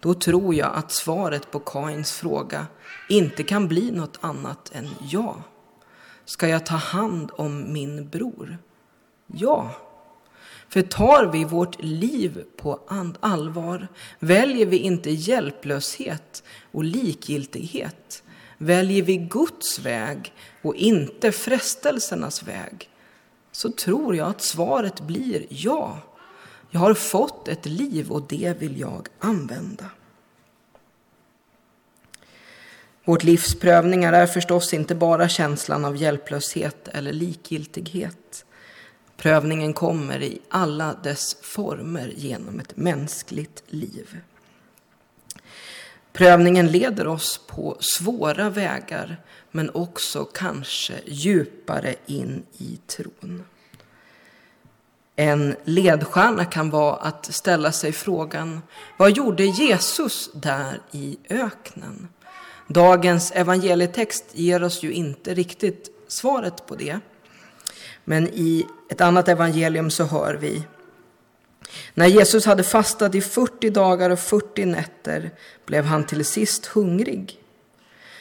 då 0.00 0.14
tror 0.14 0.54
jag 0.54 0.74
att 0.74 0.92
svaret 0.92 1.50
på 1.50 1.58
Kains 1.58 2.12
fråga 2.12 2.66
inte 3.08 3.42
kan 3.42 3.68
bli 3.68 3.90
något 3.90 4.18
annat 4.20 4.70
än 4.74 4.88
ja. 5.10 5.42
Ska 6.30 6.48
jag 6.48 6.66
ta 6.66 6.74
hand 6.74 7.30
om 7.36 7.72
min 7.72 8.08
bror? 8.08 8.58
Ja. 9.26 9.70
För 10.68 10.82
tar 10.82 11.26
vi 11.26 11.44
vårt 11.44 11.82
liv 11.82 12.44
på 12.56 12.80
allvar, 13.20 13.88
väljer 14.18 14.66
vi 14.66 14.78
inte 14.78 15.10
hjälplöshet 15.10 16.42
och 16.72 16.84
likgiltighet, 16.84 18.22
väljer 18.58 19.02
vi 19.02 19.16
Guds 19.16 19.78
väg 19.78 20.32
och 20.62 20.74
inte 20.74 21.32
frestelsernas 21.32 22.42
väg, 22.42 22.90
så 23.52 23.72
tror 23.72 24.16
jag 24.16 24.28
att 24.28 24.42
svaret 24.42 25.00
blir 25.00 25.46
ja. 25.48 25.98
Jag 26.70 26.80
har 26.80 26.94
fått 26.94 27.48
ett 27.48 27.66
liv 27.66 28.10
och 28.10 28.22
det 28.28 28.60
vill 28.60 28.80
jag 28.80 29.08
använda. 29.18 29.84
Vårt 33.10 33.22
livs 33.22 33.54
prövningar 33.54 34.12
är 34.12 34.26
förstås 34.26 34.74
inte 34.74 34.94
bara 34.94 35.28
känslan 35.28 35.84
av 35.84 35.96
hjälplöshet 35.96 36.88
eller 36.88 37.12
likgiltighet. 37.12 38.44
Prövningen 39.16 39.72
kommer 39.72 40.22
i 40.22 40.40
alla 40.48 40.94
dess 41.02 41.36
former 41.42 42.12
genom 42.16 42.60
ett 42.60 42.76
mänskligt 42.76 43.62
liv. 43.66 44.16
Prövningen 46.12 46.66
leder 46.66 47.06
oss 47.06 47.40
på 47.46 47.76
svåra 47.80 48.50
vägar 48.50 49.16
men 49.50 49.70
också 49.70 50.24
kanske 50.24 50.94
djupare 51.06 51.94
in 52.06 52.42
i 52.58 52.78
tron. 52.86 53.44
En 55.16 55.56
ledstjärna 55.64 56.44
kan 56.44 56.70
vara 56.70 56.96
att 56.96 57.34
ställa 57.34 57.72
sig 57.72 57.92
frågan, 57.92 58.62
vad 58.96 59.16
gjorde 59.16 59.44
Jesus 59.44 60.30
där 60.34 60.80
i 60.90 61.18
öknen? 61.28 62.08
Dagens 62.72 63.32
evangelietext 63.34 64.24
ger 64.32 64.62
oss 64.62 64.82
ju 64.82 64.92
inte 64.92 65.34
riktigt 65.34 65.88
svaret 66.08 66.66
på 66.66 66.74
det. 66.74 66.98
Men 68.04 68.28
i 68.28 68.66
ett 68.90 69.00
annat 69.00 69.28
evangelium 69.28 69.90
så 69.90 70.04
hör 70.04 70.34
vi 70.34 70.62
när 71.94 72.06
Jesus 72.06 72.46
hade 72.46 72.62
fastat 72.62 73.14
i 73.14 73.20
40 73.20 73.70
dagar 73.70 74.10
och 74.10 74.18
40 74.18 74.64
nätter 74.64 75.30
blev 75.66 75.84
han 75.84 76.06
till 76.06 76.24
sist 76.24 76.66
hungrig. 76.66 77.38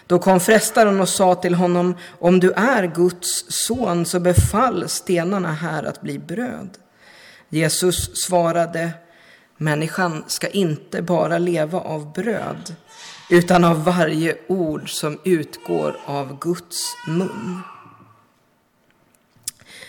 Då 0.07 0.19
kom 0.19 0.39
frestaren 0.39 0.99
och 0.99 1.09
sa 1.09 1.35
till 1.35 1.55
honom, 1.55 1.97
om 2.19 2.39
du 2.39 2.51
är 2.51 2.87
Guds 2.95 3.45
son 3.47 4.05
så 4.05 4.19
befall 4.19 4.89
stenarna 4.89 5.53
här 5.53 5.83
att 5.83 6.01
bli 6.01 6.19
bröd. 6.19 6.69
Jesus 7.49 8.23
svarade, 8.25 8.91
människan 9.57 10.23
ska 10.27 10.47
inte 10.47 11.01
bara 11.01 11.37
leva 11.37 11.79
av 11.79 12.13
bröd, 12.13 12.75
utan 13.29 13.63
av 13.63 13.83
varje 13.83 14.37
ord 14.47 14.99
som 14.99 15.19
utgår 15.23 15.97
av 16.05 16.39
Guds 16.39 16.95
mun. 17.07 17.61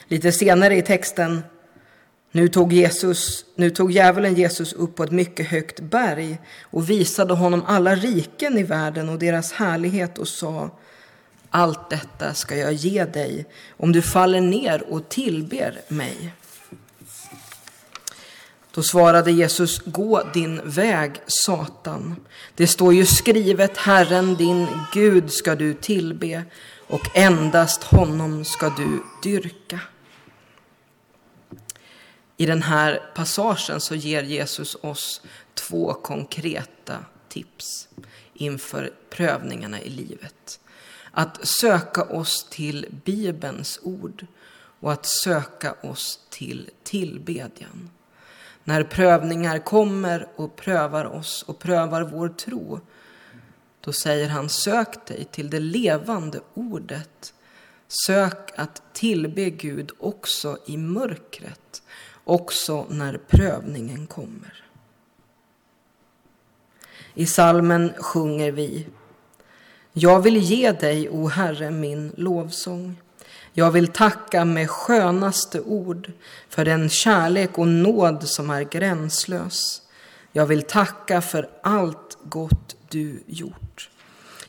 Lite 0.09 0.33
senare 0.33 0.77
i 0.77 0.83
texten 0.83 1.43
nu 2.33 2.49
tog, 2.49 2.73
Jesus, 2.73 3.45
nu 3.55 3.71
tog 3.71 3.93
djävulen 3.93 4.35
Jesus 4.35 4.73
upp 4.73 4.97
på 4.97 5.05
ett 5.05 5.11
mycket 5.11 5.47
högt 5.47 5.81
berg 5.81 6.39
och 6.63 6.91
visade 6.91 7.35
honom 7.35 7.65
alla 7.67 7.95
riken 7.95 8.59
i 8.59 8.63
världen 8.63 9.09
och 9.09 9.19
deras 9.19 9.53
härlighet 9.53 10.19
och 10.19 10.29
sa 10.29 10.71
Allt 11.53 11.91
detta 11.91 12.35
ska 12.35 12.57
jag 12.57 12.73
ge 12.73 13.05
dig 13.05 13.47
om 13.77 13.93
du 13.93 14.03
faller 14.03 14.41
ner 14.41 14.83
och 14.89 15.09
tillber 15.09 15.81
mig. 15.89 16.33
Då 18.75 18.83
svarade 18.83 19.33
Jesus, 19.33 19.79
gå 19.85 20.23
din 20.35 20.61
väg, 20.65 21.21
Satan. 21.27 22.17
Det 22.55 22.67
står 22.67 22.95
ju 22.95 23.07
skrivet, 23.07 23.77
Herren 23.77 24.35
din 24.35 24.67
Gud 24.93 25.33
ska 25.33 25.55
du 25.55 25.75
tillbe 25.75 26.45
och 26.89 27.17
endast 27.17 27.83
honom 27.83 28.45
ska 28.45 28.69
du 28.69 29.03
dyrka. 29.23 29.81
I 32.37 32.47
den 32.47 32.63
här 32.63 33.03
passagen 33.15 33.81
så 33.81 33.95
ger 33.95 34.23
Jesus 34.23 34.77
oss 34.81 35.23
två 35.55 35.95
konkreta 35.95 37.05
tips 37.29 37.89
inför 38.35 38.93
prövningarna 39.11 39.81
i 39.81 39.91
livet. 39.91 40.61
Att 41.11 41.47
söka 41.47 42.03
oss 42.03 42.47
till 42.51 42.87
Bibelns 43.05 43.81
ord 43.83 44.27
och 44.81 44.93
att 44.93 45.07
söka 45.07 45.73
oss 45.73 46.21
till 46.31 46.71
tillbedjan. 46.83 47.91
När 48.65 48.83
prövningar 48.83 49.59
kommer 49.59 50.29
och 50.37 50.57
prövar 50.57 51.05
oss 51.05 51.43
och 51.43 51.59
prövar 51.59 52.03
vår 52.03 52.29
tro, 52.29 52.81
då 53.81 53.93
säger 53.93 54.29
han 54.29 54.49
sök 54.49 55.07
dig 55.07 55.25
till 55.25 55.51
det 55.51 55.61
levande 55.61 56.41
ordet. 56.55 57.35
Sök 58.07 58.59
att 58.59 58.83
tillbe 58.93 59.51
Gud 59.51 59.91
också 59.99 60.59
i 60.67 60.77
mörkret 60.77 61.83
också 62.25 62.87
när 62.91 63.21
prövningen 63.29 64.07
kommer. 64.07 64.65
I 67.15 67.27
salmen 67.27 67.93
sjunger 67.99 68.53
vi 68.53 68.87
Jag 69.93 70.21
vill 70.21 70.37
ge 70.37 70.73
dig, 70.73 71.11
o 71.11 71.29
Herre, 71.29 71.71
min 71.71 72.13
lovsång. 72.17 73.01
Jag 73.53 73.71
vill 73.71 73.89
tacka 73.89 74.45
med 74.45 74.71
skönaste 74.71 75.61
ord 75.61 76.13
för 76.49 76.65
den 76.65 76.89
kärlek 76.89 77.59
och 77.59 77.69
nåd 77.69 78.29
som 78.29 78.51
är 78.51 78.63
gränslös. 78.63 79.83
Jag 80.33 80.47
vill 80.47 80.63
tacka 80.63 81.21
för 81.21 81.49
allt 81.63 82.19
gott 82.25 82.77
du 82.89 83.23
gjort. 83.27 83.91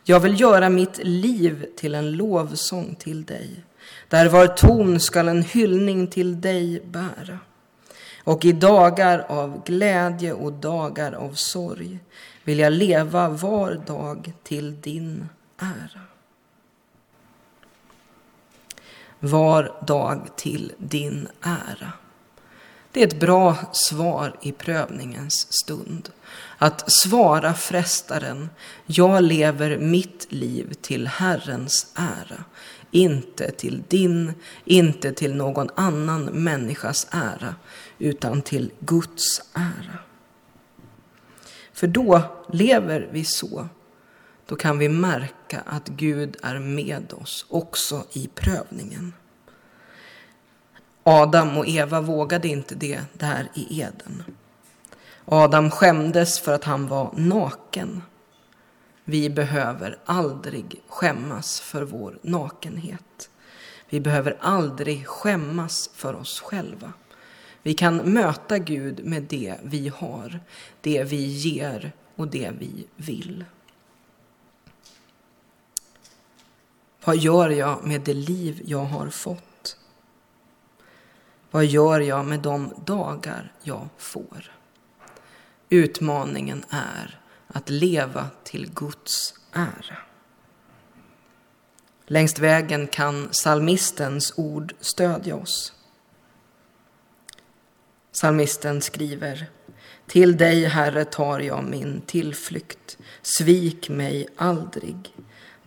Jag 0.03 0.19
vill 0.19 0.39
göra 0.39 0.69
mitt 0.69 0.99
liv 1.03 1.65
till 1.77 1.95
en 1.95 2.11
lovsång 2.11 2.95
till 2.99 3.25
dig. 3.25 3.63
Där 4.07 4.29
var 4.29 4.47
ton 4.47 4.99
skall 4.99 5.27
en 5.27 5.43
hyllning 5.43 6.07
till 6.07 6.41
dig 6.41 6.81
bära. 6.85 7.39
Och 8.23 8.45
i 8.45 8.51
dagar 8.51 9.25
av 9.29 9.63
glädje 9.65 10.33
och 10.33 10.53
dagar 10.53 11.11
av 11.11 11.33
sorg 11.33 11.99
vill 12.43 12.59
jag 12.59 12.73
leva 12.73 13.29
var 13.29 13.81
dag 13.87 14.33
till 14.43 14.81
din 14.81 15.29
ära. 15.57 16.10
Var 19.23 19.85
dag 19.87 20.27
till 20.35 20.73
din 20.77 21.27
ära. 21.41 21.91
Det 22.91 23.03
är 23.03 23.07
ett 23.07 23.19
bra 23.19 23.55
svar 23.71 24.35
i 24.41 24.51
prövningens 24.51 25.47
stund. 25.63 26.09
Att 26.57 26.91
svara 26.91 27.53
frestaren, 27.53 28.49
jag 28.85 29.23
lever 29.23 29.77
mitt 29.77 30.27
liv 30.29 30.73
till 30.81 31.07
Herrens 31.07 31.93
ära. 31.95 32.43
Inte 32.91 33.51
till 33.51 33.83
din, 33.87 34.33
inte 34.65 35.11
till 35.11 35.35
någon 35.35 35.69
annan 35.75 36.25
människas 36.25 37.07
ära, 37.11 37.55
utan 37.97 38.41
till 38.41 38.71
Guds 38.79 39.41
ära. 39.53 39.99
För 41.73 41.87
då 41.87 42.21
lever 42.53 43.09
vi 43.11 43.25
så. 43.25 43.67
Då 44.45 44.55
kan 44.55 44.77
vi 44.77 44.89
märka 44.89 45.33
att 45.59 45.87
Gud 45.87 46.37
är 46.41 46.59
med 46.59 47.13
oss 47.13 47.45
också 47.49 48.05
i 48.13 48.29
prövningen. 48.35 49.13
Adam 51.03 51.57
och 51.57 51.67
Eva 51.67 52.01
vågade 52.01 52.47
inte 52.47 52.75
det 52.75 53.01
där 53.13 53.47
i 53.53 53.81
Eden. 53.81 54.23
Adam 55.25 55.71
skämdes 55.71 56.39
för 56.39 56.53
att 56.53 56.63
han 56.63 56.87
var 56.87 57.13
naken. 57.15 58.01
Vi 59.03 59.29
behöver 59.29 59.97
aldrig 60.05 60.81
skämmas 60.87 61.59
för 61.59 61.81
vår 61.81 62.19
nakenhet. 62.21 63.29
Vi 63.89 63.99
behöver 63.99 64.37
aldrig 64.39 65.07
skämmas 65.07 65.89
för 65.93 66.15
oss 66.15 66.39
själva. 66.39 66.93
Vi 67.63 67.73
kan 67.73 67.97
möta 67.97 68.57
Gud 68.57 69.05
med 69.05 69.23
det 69.23 69.55
vi 69.63 69.87
har, 69.87 70.39
det 70.81 71.03
vi 71.03 71.25
ger 71.25 71.91
och 72.15 72.27
det 72.27 72.51
vi 72.59 72.87
vill. 72.95 73.45
Vad 77.03 77.17
gör 77.17 77.49
jag 77.49 77.83
med 77.83 78.01
det 78.01 78.13
liv 78.13 78.61
jag 78.65 78.85
har 78.85 79.09
fått? 79.09 79.77
Vad 81.51 81.65
gör 81.65 81.99
jag 81.99 82.25
med 82.25 82.39
de 82.39 82.73
dagar 82.85 83.53
jag 83.63 83.87
får? 83.97 84.51
Utmaningen 85.69 86.63
är 86.69 87.19
att 87.47 87.69
leva 87.69 88.29
till 88.43 88.71
Guds 88.73 89.33
ära. 89.51 89.97
Längst 92.05 92.39
vägen 92.39 92.87
kan 92.87 93.27
salmistens 93.31 94.33
ord 94.37 94.73
stödja 94.79 95.35
oss. 95.35 95.73
Salmisten 98.11 98.81
skriver 98.81 99.49
Till 100.07 100.37
dig, 100.37 100.65
Herre, 100.65 101.05
tar 101.05 101.39
jag 101.39 101.63
min 101.63 102.01
tillflykt. 102.01 102.97
Svik 103.21 103.89
mig 103.89 104.27
aldrig. 104.35 105.13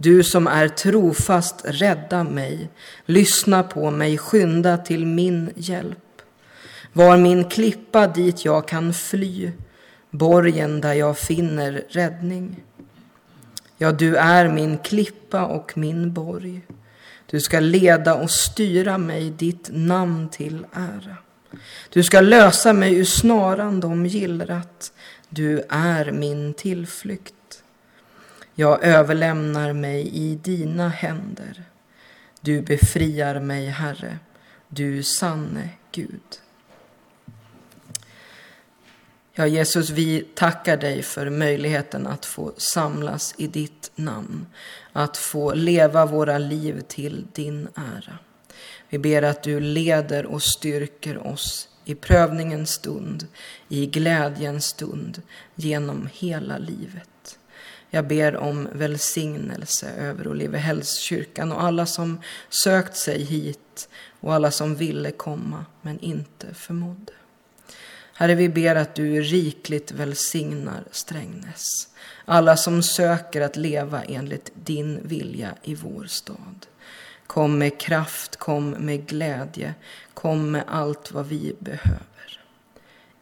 Du 0.05 0.25
som 0.25 0.47
är 0.47 0.69
trofast, 0.69 1.63
rädda 1.65 2.25
mig. 2.25 2.69
Lyssna 3.07 3.63
på 3.63 3.91
mig, 3.91 4.19
skynda 4.19 4.79
till 4.79 5.07
min 5.07 5.51
hjälp. 5.57 6.23
Var 6.93 7.17
min 7.17 7.45
klippa 7.45 8.07
dit 8.07 8.45
jag 8.45 8.69
kan 8.69 8.95
fly, 8.95 9.53
borgen 10.11 10.81
där 10.81 10.93
jag 10.93 11.19
finner 11.19 11.85
räddning. 11.89 12.63
Ja, 13.79 13.93
du 13.93 14.17
är 14.17 14.49
min 14.49 14.79
klippa 14.79 15.45
och 15.45 15.79
min 15.79 16.13
borg. 16.13 16.61
Du 17.27 17.41
ska 17.41 17.61
leda 17.61 18.15
och 18.15 18.31
styra 18.31 18.99
mig 18.99 19.31
ditt 19.31 19.69
namn 19.73 20.29
till 20.29 20.67
ära. 20.73 21.17
Du 21.89 22.03
ska 22.03 22.21
lösa 22.21 22.73
mig 22.73 22.95
ur 22.95 23.05
snaran 23.05 23.81
de 23.81 24.07
gillrat. 24.07 24.93
Du 25.29 25.63
är 25.69 26.13
min 26.13 26.55
tillflykt. 26.55 27.35
Jag 28.55 28.85
överlämnar 28.85 29.73
mig 29.73 30.09
i 30.09 30.35
dina 30.35 30.89
händer. 30.89 31.65
Du 32.41 32.63
befriar 32.63 33.41
mig, 33.41 33.67
Herre, 33.67 34.19
du 34.69 35.03
sanne 35.03 35.69
Gud. 35.93 36.21
Ja, 39.33 39.47
Jesus, 39.47 39.91
vi 39.91 40.27
tackar 40.35 40.77
dig 40.77 41.03
för 41.03 41.31
möjligheten 41.31 42.07
att 42.07 42.27
få 42.27 42.53
samlas 42.57 43.35
i 43.39 43.47
ditt 43.47 43.91
namn, 43.95 44.47
att 44.93 45.17
få 45.17 45.55
leva 45.55 46.07
våra 46.07 46.39
liv 46.39 46.81
till 46.81 47.27
din 47.33 47.69
ära. 47.75 48.19
Vi 48.89 48.99
ber 48.99 49.23
att 49.23 49.43
du 49.43 49.61
leder 49.61 50.27
och 50.27 50.43
styrker 50.43 51.27
oss 51.27 51.69
i 51.85 51.95
prövningens 51.95 52.71
stund, 52.71 53.27
i 53.69 53.87
glädjens 53.87 54.65
stund, 54.67 55.23
genom 55.55 56.09
hela 56.13 56.59
livet. 56.59 57.09
Jag 57.95 58.07
ber 58.07 58.37
om 58.37 58.69
välsignelse 58.73 59.91
över 59.91 60.29
Olivehällskyrkan 60.29 61.53
och 61.53 61.63
alla 61.63 61.87
som 61.87 62.21
sökt 62.49 62.97
sig 62.97 63.23
hit 63.23 63.89
och 64.21 64.35
alla 64.35 64.51
som 64.51 64.75
ville 64.75 65.11
komma 65.11 65.65
men 65.83 66.01
inte 66.01 66.55
förmådde. 66.55 67.13
Herre, 68.15 68.35
vi 68.35 68.49
ber 68.49 68.77
att 68.77 68.95
du 68.95 69.21
rikligt 69.21 69.93
välsignar 69.93 70.85
Strängnäs. 70.91 71.65
Alla 72.25 72.57
som 72.57 72.83
söker 72.83 73.41
att 73.41 73.57
leva 73.57 74.03
enligt 74.03 74.53
din 74.55 75.01
vilja 75.03 75.55
i 75.63 75.75
vår 75.75 76.05
stad. 76.05 76.67
Kom 77.27 77.59
med 77.59 77.81
kraft, 77.81 78.37
kom 78.37 78.71
med 78.71 79.07
glädje, 79.07 79.75
kom 80.15 80.51
med 80.51 80.65
allt 80.67 81.13
vad 81.13 81.27
vi 81.27 81.57
behöver. 81.59 82.41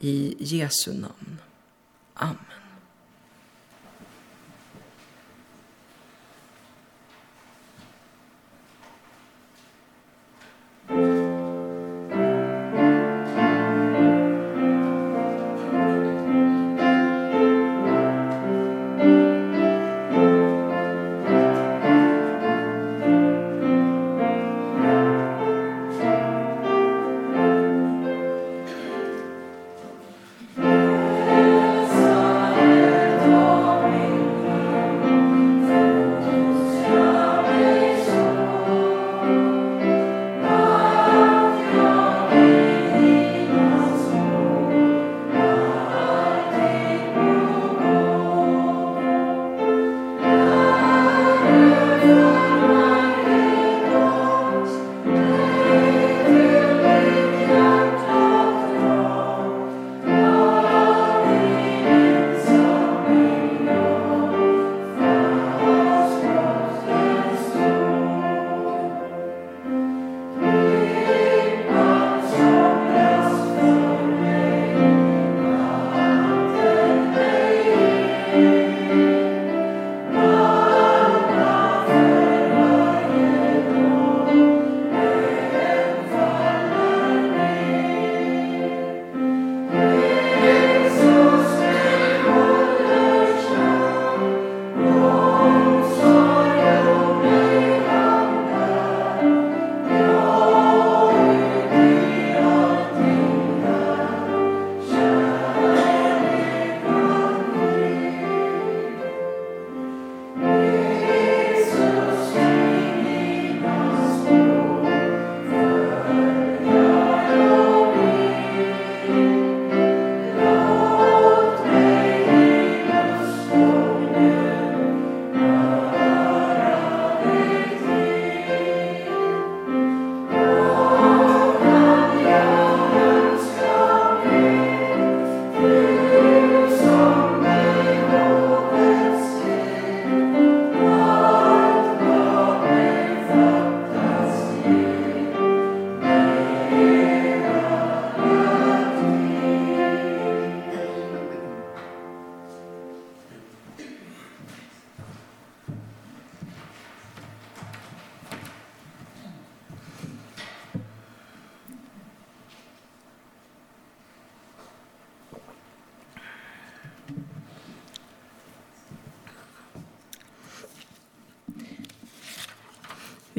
I 0.01 0.37
Jesu 0.39 0.93
namn. 0.93 1.39
Amen. 2.15 2.62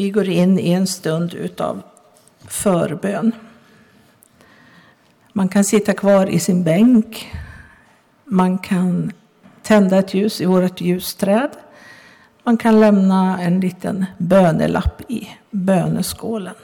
Vi 0.03 0.09
går 0.09 0.29
in 0.29 0.59
i 0.59 0.71
en 0.71 0.87
stund 0.87 1.33
utav 1.33 1.81
förbön. 2.47 3.31
Man 5.33 5.49
kan 5.49 5.63
sitta 5.63 5.93
kvar 5.93 6.27
i 6.27 6.39
sin 6.39 6.63
bänk. 6.63 7.31
Man 8.23 8.57
kan 8.57 9.11
tända 9.61 9.97
ett 9.97 10.13
ljus 10.13 10.41
i 10.41 10.45
vårt 10.45 10.81
ljusträd. 10.81 11.49
Man 12.43 12.57
kan 12.57 12.79
lämna 12.79 13.41
en 13.41 13.59
liten 13.59 14.05
bönelapp 14.17 15.01
i 15.11 15.29
böneskålen. 15.51 16.55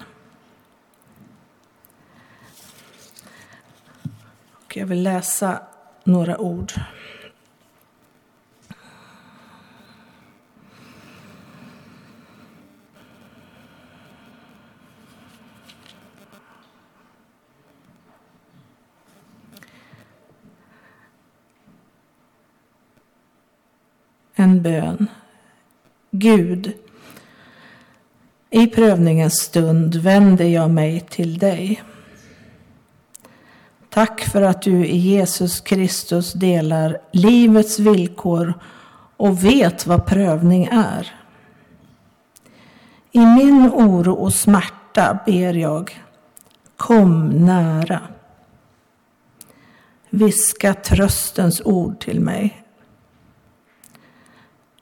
Och 4.66 4.78
jag 4.78 4.86
vill 4.86 5.04
läsa 5.04 5.62
några 6.04 6.38
ord. 6.38 6.74
En 24.40 24.62
bön. 24.62 25.08
Gud, 26.12 26.74
i 28.50 28.68
prövningens 28.68 29.34
stund 29.34 29.96
vänder 29.96 30.46
jag 30.46 30.70
mig 30.70 31.00
till 31.00 31.38
dig. 31.38 31.84
Tack 33.90 34.22
för 34.22 34.42
att 34.42 34.62
du 34.62 34.86
i 34.86 34.98
Jesus 34.98 35.62
Kristus 35.62 36.34
delar 36.34 36.98
livets 37.12 37.80
villkor 37.80 38.54
och 39.18 39.46
vet 39.46 39.88
vad 39.88 40.06
prövning 40.06 40.66
är. 40.66 41.16
I 43.12 43.20
min 43.20 43.70
oro 43.74 44.14
och 44.14 44.34
smärta 44.34 45.20
ber 45.26 45.54
jag, 45.54 46.02
kom 46.78 47.30
nära. 47.30 48.02
Viska 50.10 50.74
tröstens 50.74 51.62
ord 51.66 52.00
till 52.00 52.20
mig. 52.20 52.66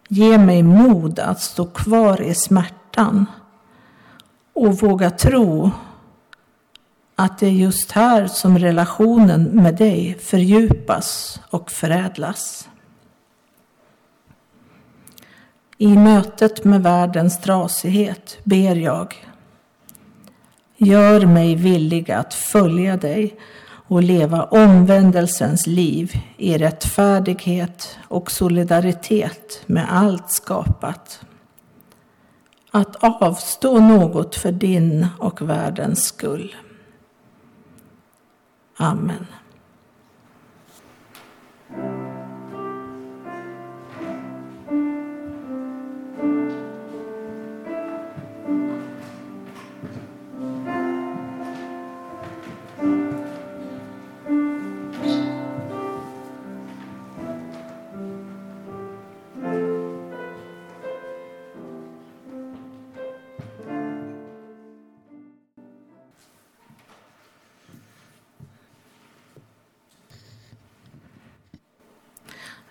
Ge 0.07 0.37
mig 0.37 0.63
mod 0.63 1.19
att 1.19 1.41
stå 1.41 1.65
kvar 1.65 2.21
i 2.21 2.33
smärtan 2.35 3.25
och 4.53 4.79
våga 4.79 5.09
tro 5.09 5.71
att 7.15 7.39
det 7.39 7.47
är 7.47 7.51
just 7.51 7.91
här 7.91 8.27
som 8.27 8.57
relationen 8.57 9.43
med 9.43 9.75
dig 9.75 10.17
fördjupas 10.19 11.39
och 11.49 11.71
förädlas. 11.71 12.69
I 15.77 15.87
mötet 15.87 16.63
med 16.63 16.83
världens 16.83 17.41
trasighet 17.41 18.37
ber 18.43 18.75
jag. 18.75 19.15
Gör 20.77 21.25
mig 21.25 21.55
villig 21.55 22.11
att 22.11 22.33
följa 22.33 22.97
dig 22.97 23.39
och 23.87 24.03
leva 24.03 24.43
omvändelsens 24.43 25.67
liv 25.67 26.11
i 26.37 26.57
rättfärdighet 26.57 27.97
och 28.07 28.31
solidaritet 28.31 29.61
med 29.65 29.85
allt 29.89 30.31
skapat. 30.31 31.21
Att 32.71 32.95
avstå 32.95 33.79
något 33.79 34.35
för 34.35 34.51
din 34.51 35.07
och 35.19 35.41
världens 35.41 36.05
skull. 36.05 36.55
Amen. 38.77 39.25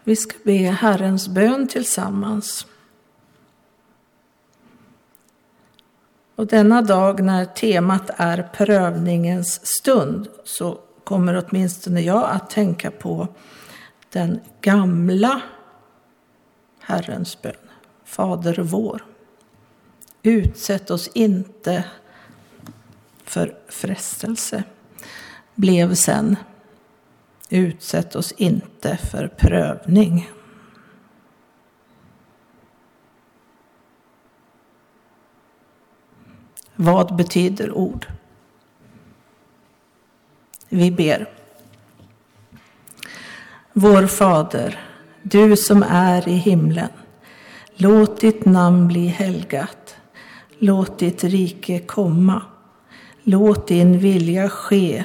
Vi 0.06 0.16
ska 0.16 0.36
be 0.42 0.52
Herrens 0.52 1.28
bön 1.28 1.68
tillsammans. 1.68 2.66
Och 6.34 6.46
denna 6.46 6.82
dag 6.82 7.22
när 7.22 7.44
temat 7.44 8.10
är 8.16 8.50
prövningens 8.54 9.66
stund 9.66 10.28
så 10.44 10.78
kommer 11.04 11.44
åtminstone 11.46 12.00
jag 12.00 12.30
att 12.30 12.50
tänka 12.50 12.90
på 12.90 13.28
den 14.12 14.40
gamla 14.60 15.40
Herrens 16.80 17.42
bön, 17.42 17.52
Fader 18.04 18.58
vår. 18.62 19.04
Utsätt 20.22 20.90
oss 20.90 21.08
inte 21.14 21.84
för 23.24 23.58
frestelse, 23.68 24.64
blev 25.54 25.94
sen 25.94 26.36
Utsätt 27.48 28.16
oss 28.16 28.32
inte 28.32 28.96
för 28.96 29.28
prövning. 29.28 30.30
Vad 36.76 37.16
betyder 37.16 37.72
ord? 37.72 38.06
Vi 40.68 40.90
ber. 40.90 41.30
Vår 43.72 44.06
Fader, 44.06 44.80
du 45.22 45.56
som 45.56 45.82
är 45.82 46.28
i 46.28 46.32
himlen. 46.32 46.88
Låt 47.74 48.20
ditt 48.20 48.44
namn 48.44 48.88
bli 48.88 49.06
helgat. 49.06 49.96
Låt 50.58 50.98
ditt 50.98 51.24
rike 51.24 51.78
komma. 51.78 52.42
Låt 53.22 53.68
din 53.68 53.98
vilja 53.98 54.48
ske 54.48 55.04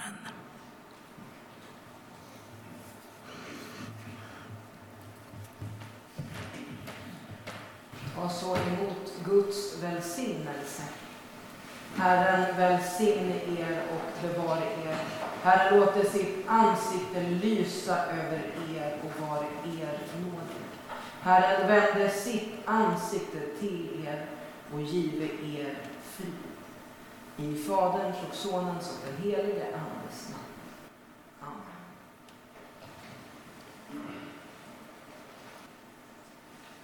Guds 9.31 9.83
välsignelse. 9.83 10.83
Herren 11.95 12.57
välsigne 12.57 13.35
er 13.35 13.81
och 13.91 14.27
bevare 14.27 14.63
er. 14.85 14.97
Herren 15.43 15.79
låter 15.79 16.09
sitt 16.09 16.35
ansikte 16.47 17.21
lysa 17.21 18.05
över 18.05 18.41
er 18.77 18.93
och 19.03 19.21
vare 19.27 19.45
er 19.65 19.99
nådig. 20.21 20.61
Herren 21.21 21.67
vände 21.67 22.09
sitt 22.09 22.53
ansikte 22.65 23.39
till 23.59 24.05
er 24.05 24.25
och 24.73 24.81
give 24.81 25.25
er 25.25 25.75
frid. 26.03 26.33
I 27.37 27.63
Faderns 27.63 28.17
och 28.29 28.35
Sonens 28.35 28.89
och 28.89 29.05
den 29.05 29.31
helige 29.31 29.65
Andes 29.65 30.29
namn. 30.29 30.40